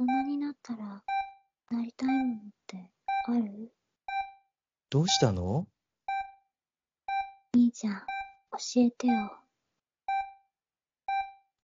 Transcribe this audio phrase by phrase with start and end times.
[0.00, 1.02] 大人になったら、
[1.72, 2.92] なりたいものって
[3.26, 3.72] ある？
[4.90, 5.66] どうしたの？
[7.52, 7.94] 兄ちゃん、
[8.52, 9.32] 教えてよ。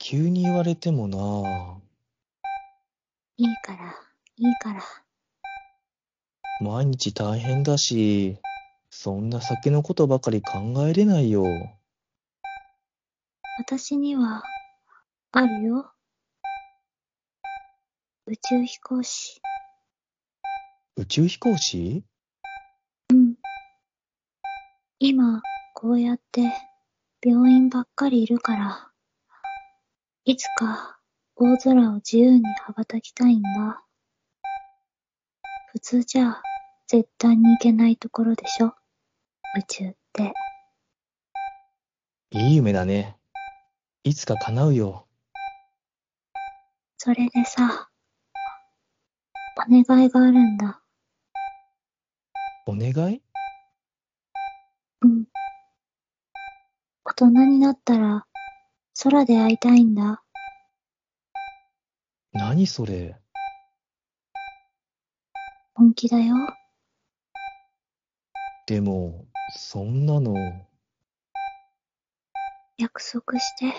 [0.01, 1.77] 急に言われてもなぁ。
[3.37, 3.95] いいから、
[4.37, 4.83] いいから。
[6.59, 8.39] 毎日大変だし、
[8.91, 11.45] そんな先のことばかり考えれないよ。
[13.59, 14.43] 私には、
[15.31, 15.94] あるよ。
[18.27, 19.43] 宇宙飛行士。
[20.97, 22.05] 宇宙飛行士？
[23.11, 23.35] うん。
[24.99, 25.43] 今、
[25.75, 26.51] こうやって、
[27.23, 28.91] 病院ばっかりいるから、
[30.25, 30.99] いつか、
[31.37, 33.85] 大空を自由に羽ばたきたいんだ。
[35.73, 36.41] 普通じゃ、
[36.87, 38.69] 絶対に行けないところでしょ
[39.59, 40.33] 宇宙って。
[42.31, 43.19] いい夢だね。
[44.03, 45.07] いつか叶うよ。
[46.97, 47.91] それでさ、
[49.57, 50.81] お願いがあるんだ。
[52.67, 53.23] お願い？
[55.03, 55.25] うん。
[57.05, 58.27] 大人になったら、
[59.03, 60.23] 空で会いたいんだ。
[62.33, 63.17] 何それ？
[65.75, 66.35] 本気だよ。
[68.67, 70.35] でも、そんなの、
[72.79, 73.73] 約束して。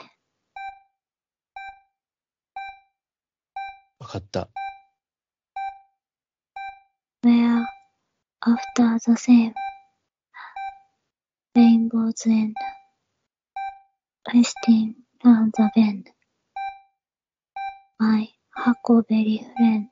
[3.99, 4.47] わかった。
[7.25, 7.65] Where,
[8.45, 9.55] after the same,
[11.55, 12.55] rainbow's end,
[14.31, 16.11] resting round the bend,
[17.99, 19.89] my huckleberry friend,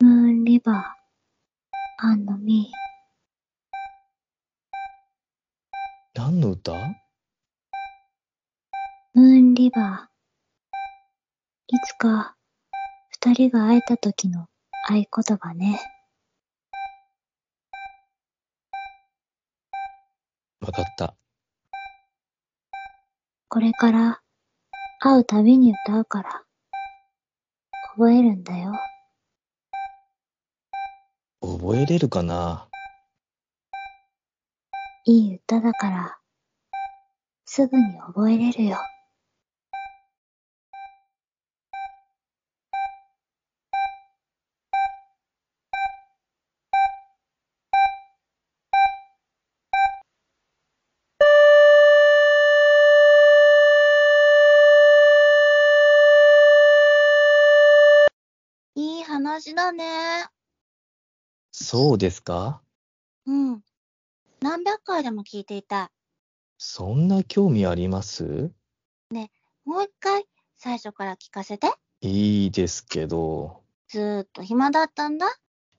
[0.00, 0.84] moon river,
[1.98, 2.70] and me.
[6.14, 6.72] 何の歌
[9.14, 11.74] ムーンリバー。
[11.74, 12.36] いつか、
[13.08, 14.46] 二人が会えた時の
[14.84, 15.06] 合言
[15.38, 15.80] 葉ね。
[20.60, 21.14] わかった。
[23.48, 24.20] これから、
[24.98, 26.42] 会うたびに歌うから、
[27.94, 28.72] 覚えるんだよ。
[31.40, 32.68] 覚えれるかな？
[35.04, 36.18] いい歌だから、
[37.44, 38.78] すぐに覚えれるよ。
[58.74, 59.02] いい
[59.42, 60.26] 話だね。
[61.50, 62.62] そうですか？
[63.26, 63.60] うん。
[64.40, 65.90] 何百回でも聞いていた。
[66.58, 68.52] そんな興味あります？
[69.64, 70.24] もう一回、
[70.56, 71.72] 最初から聞かせて。
[72.02, 75.26] いいですけど、ずーっと暇だったんだ。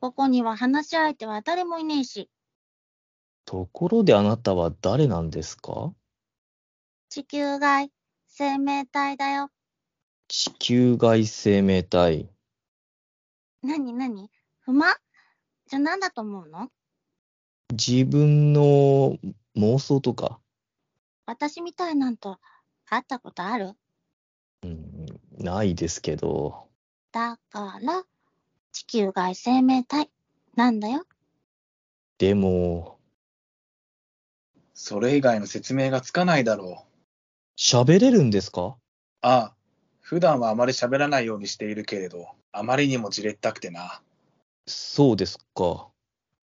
[0.02, 2.29] ここには話し相手は誰もいねえし。
[3.46, 5.94] ところであなたは誰なんですか？
[7.09, 7.91] 地球外
[8.28, 9.50] 生命体だよ。
[10.28, 12.29] 地球外生命体。
[13.63, 14.29] なになに？
[14.59, 14.96] 不満？
[15.68, 16.69] じゃあ何だと思うの？
[17.72, 19.18] 自分の
[19.57, 20.40] 妄想とか、
[21.25, 22.38] 私みたいなんと
[22.88, 23.73] 会ったことある？
[24.63, 25.06] うん、
[25.38, 26.68] ないですけど、
[27.12, 28.03] だから、
[28.72, 30.09] 地球外生命体？
[30.56, 31.06] なんだよ？
[32.18, 33.00] でも、
[34.73, 36.94] それ以外の説明がつかないだろう。
[37.57, 38.75] 喋れるんですか？
[39.22, 39.53] ああ、
[40.02, 44.02] 普段はあまり喋らないようにしているけれど、あまりにもじれったくてな。
[44.68, 45.88] そうですか。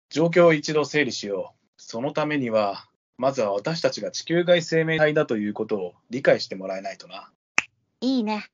[0.09, 1.71] 状況を一度整理しよう。
[1.77, 7.31] そのためには、まずは私たちが地球外生命体だということを理解してもらえないとな。
[8.01, 8.45] いいね。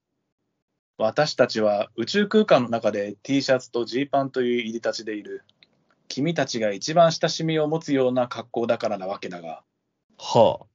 [0.98, 5.44] 私たちは宇宙空間の中で T シャツとジーパンという入り立ちでいる。
[6.08, 9.64] 君たちが一番親しみを持つような格好だからなわけだが、
[10.18, 10.66] はあ、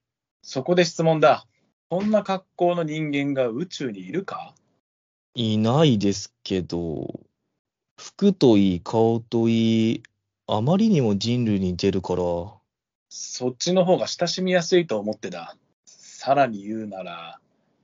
[0.42, 1.46] そこで質問だ。
[1.88, 4.54] こんな格好の人間が宇宙にいるか？
[5.38, 7.20] いないですけど、
[7.98, 10.02] 服といい、顔といい、
[10.46, 12.22] あまりにも人類に出るから、
[13.10, 15.54] そっちの方が親しみやすいと思ってだ。
[15.84, 17.38] さらに言うなら、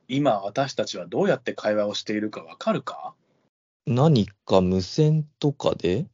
[0.09, 3.13] 今私たちはどうやって会話をしているかわかるか？
[3.87, 6.07] 何か無線とかで？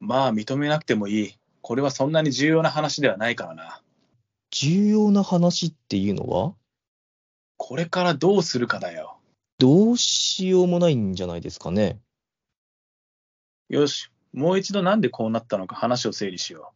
[0.00, 1.38] まあ認めなくてもいい。
[1.62, 3.80] これはそんなに重要な話ではないからな。
[4.50, 6.52] 重要な話っていうのは？
[7.56, 9.16] これからどうするかだよ。
[9.58, 12.00] どうしようもないんじゃないですかね。
[13.68, 16.72] よし、もう一度なんでこうなったのか話を整理しよ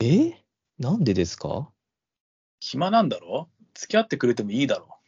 [0.00, 0.04] う。
[0.04, 0.44] え？
[0.78, 1.70] なんでですか？
[2.60, 3.48] 暇なんだろ？
[3.74, 4.98] 付き合ってくれてもいいだろ？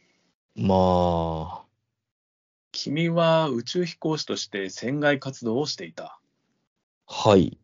[0.55, 1.65] まあ、
[2.71, 6.19] 君は宇宙飛行士として船外活動をしていた。
[7.07, 7.57] はい。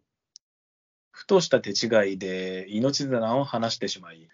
[1.12, 4.30] ふとした手違いで命綱を離してしまい、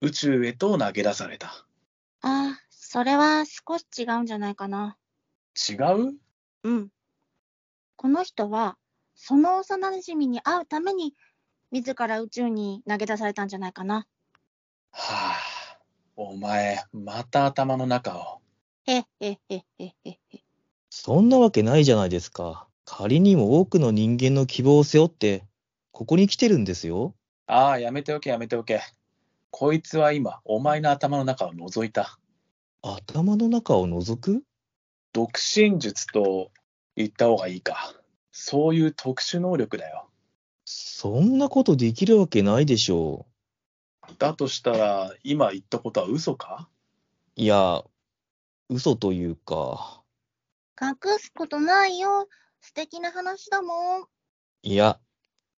[0.00, 1.48] 宇宙へと投げ出された。
[2.22, 4.96] ああ、それは少し違うんじゃないかな。
[5.68, 6.14] 違う？
[6.62, 6.88] うん。
[7.96, 8.76] この人は、
[9.16, 11.12] その幼馴染に会うために、
[11.72, 14.06] 自ら宇宙に投げ出されたんじゃないかな。
[14.92, 15.78] はあ、
[16.14, 18.40] お前、また頭の中を。
[18.84, 20.44] へっへっへっへっへっへ。
[20.88, 22.68] そんなわけないじゃないですか。
[22.84, 25.44] 仮にも多くの人間の希望を背負って、
[25.90, 27.16] ここに来てるんですよ。
[27.48, 28.80] ああ、やめておけ、やめておけ。
[29.50, 32.20] こいつは今、お前の頭の中を覗いた。
[32.94, 34.44] 頭の中を覗く？
[35.12, 36.52] 独身術と
[36.94, 37.94] 言った方がいいか。
[38.30, 40.08] そういう特殊能力だよ。
[40.64, 43.26] そんなことできるわけないでしょ
[44.18, 46.68] だとしたら、今言ったことは嘘か？
[47.36, 47.40] う。
[47.40, 47.82] いや、
[48.68, 50.02] 嘘というか、
[50.80, 52.28] 隠すことないよ。
[52.60, 54.04] 素敵な話だもん。
[54.62, 55.00] いや、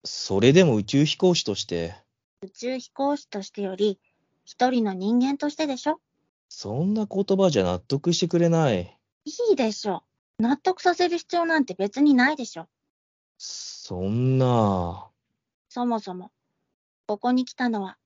[0.04, 1.94] それでも宇宙飛行士として、
[2.42, 3.98] 宇宙飛行士としてより、
[4.44, 6.00] 一人の人間としてでしょ？
[6.48, 8.98] そんな言葉じゃ納得してくれない。
[9.24, 10.02] いいでしょ。
[10.38, 12.68] 納得させる必要なんて別にないでしょ。
[13.36, 15.08] そんな、
[15.68, 16.32] そもそも、
[17.06, 17.98] ここに来たのは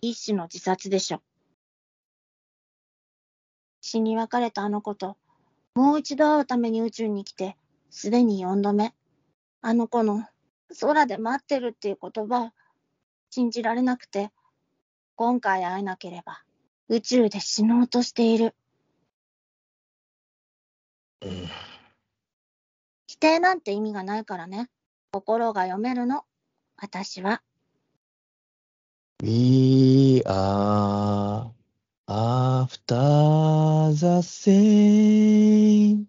[0.00, 1.22] 一種の自殺でしょ。
[3.80, 5.16] 死に別れたあの子と、
[5.74, 7.56] もう一度会うために宇宙に来て、
[7.90, 8.94] すでに四度目。
[9.62, 10.26] あの子の
[10.80, 12.52] 空で待ってるっていう言葉、
[13.30, 14.30] 信じられなくて、
[15.16, 16.42] 今回会えなければ
[16.92, 18.52] 宇宙で死のうとしている。
[21.22, 21.48] うん、
[23.06, 24.68] 否定なんて意味がないからね。
[25.12, 26.24] 心が読めるの。
[26.76, 27.42] 私は。
[29.22, 31.52] We are
[32.08, 36.06] after the same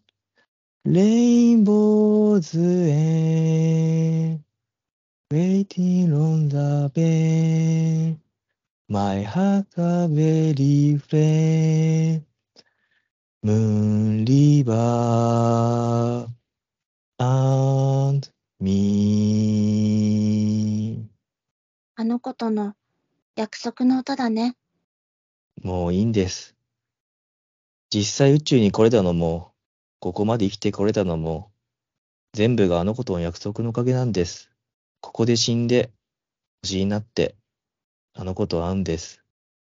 [0.83, 4.39] rainbow's end,
[5.29, 7.90] waiting on the bend.
[8.91, 12.25] My heart a very friend,
[13.41, 16.27] moon river
[17.17, 18.27] and
[18.59, 18.99] me.
[21.95, 22.75] あの子との
[23.37, 24.57] 約束の歌だね。
[25.63, 26.57] もういいんです。
[27.91, 29.53] 実際宇宙に来れたのも、
[29.99, 31.49] ここまで生きてこれたのも、
[32.33, 34.51] 全部があの子との約束のおかげなんです。
[34.99, 35.93] ここで死んで、
[36.61, 37.37] 星になって、
[38.21, 39.23] あの子と会うんです。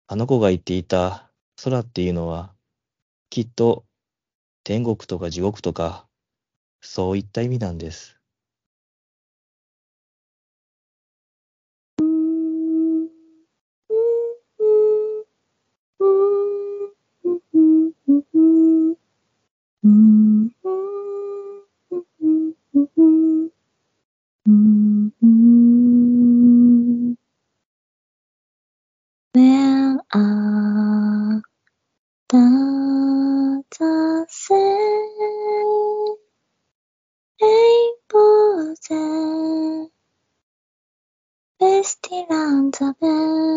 [0.06, 1.32] あの子が言っていた
[1.64, 2.54] 空っていうのは、
[3.28, 3.84] きっと
[4.62, 6.06] 天国とか地獄とか、
[6.80, 8.15] そういった意味なんです。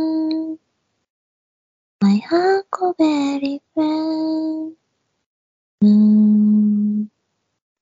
[0.09, 0.59] Bend,
[2.01, 4.75] my huckleberry friend,
[5.81, 7.09] moon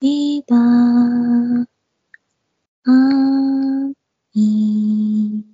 [0.00, 1.66] river
[2.84, 3.94] and
[4.34, 5.44] me.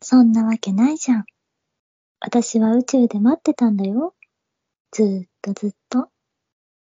[0.00, 1.24] そんなわけないじゃん。
[2.20, 4.14] 私は宇宙で待ってたんだよ。
[4.90, 6.08] ずーっとずっと。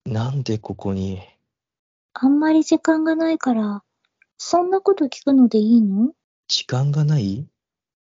[0.04, 1.20] なんでここに、
[2.12, 3.82] あんまり時間がないから、
[4.38, 6.12] そんなこと聞くのでいいの？
[6.48, 7.48] 時間がない？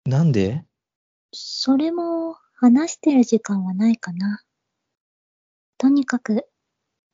[0.06, 0.64] なんで？
[1.32, 4.44] それも話してる時間はないかな。
[5.76, 6.48] とにかく、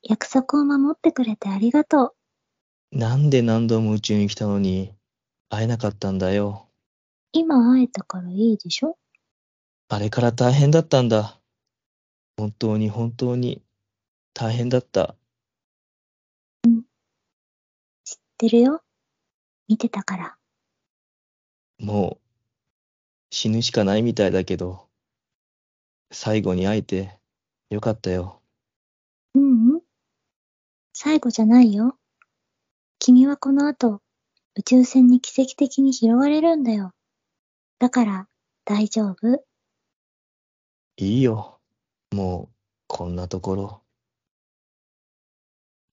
[0.02, 2.14] 約束を守ってくれてありがと
[2.92, 2.98] う。
[2.98, 4.94] なんで何度も宇宙に来たのに、
[5.48, 6.68] 会えなかったんだよ。
[7.32, 8.98] 今会えたからいいでしょ？
[9.88, 11.40] あれから大変だったんだ。
[12.36, 13.62] 本当に本当に
[14.34, 15.16] 大変だった。
[18.04, 18.82] 知ってるよ。
[19.68, 20.36] 見てたから。
[21.78, 22.24] もう
[23.30, 24.88] 死ぬしかないみたいだけど、
[26.12, 27.18] 最後に会えて
[27.70, 28.40] よかったよ。
[29.34, 29.42] うう
[29.78, 29.80] ん。
[30.92, 31.98] 最後じゃないよ。
[33.00, 34.00] 君はこの後、
[34.54, 36.92] 宇宙船に奇跡的に拾われるんだよ。
[37.80, 38.28] だから、
[38.64, 39.44] 大丈夫。
[40.96, 41.58] いいよ。
[42.12, 42.54] もう
[42.86, 43.82] こんなところ。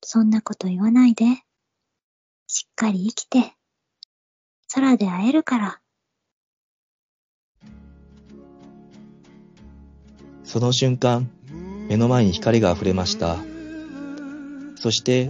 [0.04, 1.26] そんなこと言わないで。
[2.46, 3.56] しっかり生きて。
[4.74, 5.82] 空で会えるから。
[10.46, 11.30] その瞬間、
[11.90, 13.38] 目の前に光が溢れました。
[14.76, 15.30] そして、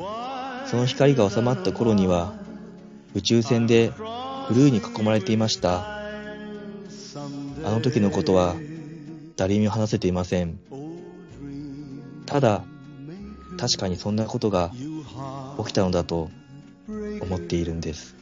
[0.68, 2.36] その光が収まった頃には、
[3.16, 3.92] 宇宙船で
[4.48, 6.02] クルーに囲まれていました。
[7.64, 8.56] あの時のことは
[9.38, 10.60] 誰にも話せていません。
[12.28, 12.64] ただ、
[13.58, 14.72] 確かにそんなことが
[15.58, 16.30] 起きたのだと
[16.88, 18.16] 思っているんです。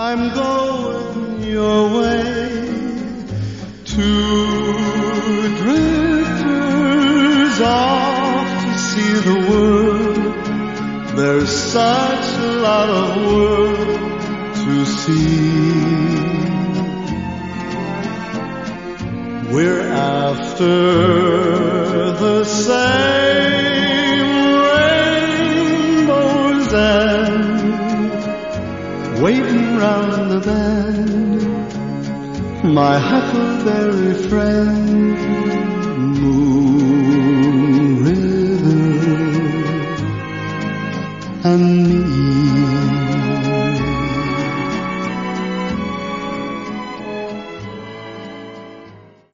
[0.00, 2.62] I'm going your way.
[3.84, 4.78] Two
[5.58, 6.40] drifters
[7.60, 10.34] off to see the world.
[11.16, 14.10] There's such a lot of world
[14.54, 15.88] to see.
[19.52, 21.57] We're after
[29.20, 31.42] waiting round the bend,
[32.72, 35.18] my huckleberry friend,
[36.20, 39.18] Moon River,
[41.44, 42.27] and me.